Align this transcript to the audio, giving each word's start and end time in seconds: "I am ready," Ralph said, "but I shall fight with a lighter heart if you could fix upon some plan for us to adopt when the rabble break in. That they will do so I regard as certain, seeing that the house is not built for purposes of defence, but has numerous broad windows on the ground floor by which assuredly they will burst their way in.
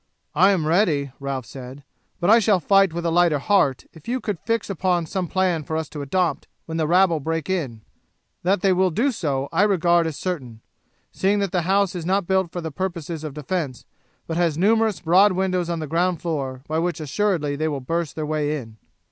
"I 0.33 0.49
am 0.49 0.65
ready," 0.65 1.11
Ralph 1.19 1.45
said, 1.45 1.83
"but 2.19 2.27
I 2.31 2.39
shall 2.39 2.59
fight 2.59 2.91
with 2.91 3.05
a 3.05 3.11
lighter 3.11 3.37
heart 3.37 3.85
if 3.93 4.07
you 4.07 4.19
could 4.19 4.39
fix 4.39 4.67
upon 4.67 5.05
some 5.05 5.27
plan 5.27 5.63
for 5.63 5.77
us 5.77 5.87
to 5.89 6.01
adopt 6.01 6.47
when 6.65 6.77
the 6.77 6.87
rabble 6.87 7.19
break 7.19 7.51
in. 7.51 7.83
That 8.41 8.61
they 8.61 8.73
will 8.73 8.89
do 8.89 9.11
so 9.11 9.47
I 9.51 9.61
regard 9.61 10.07
as 10.07 10.17
certain, 10.17 10.61
seeing 11.11 11.37
that 11.37 11.51
the 11.51 11.61
house 11.69 11.93
is 11.93 12.03
not 12.03 12.25
built 12.25 12.51
for 12.51 12.67
purposes 12.71 13.23
of 13.23 13.35
defence, 13.35 13.85
but 14.25 14.37
has 14.37 14.57
numerous 14.57 14.99
broad 15.01 15.33
windows 15.33 15.69
on 15.69 15.77
the 15.77 15.85
ground 15.85 16.19
floor 16.19 16.63
by 16.67 16.79
which 16.79 16.99
assuredly 16.99 17.55
they 17.55 17.67
will 17.67 17.79
burst 17.79 18.15
their 18.15 18.25
way 18.25 18.57
in. 18.57 18.77